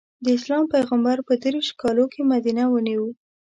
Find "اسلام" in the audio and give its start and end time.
0.37-0.63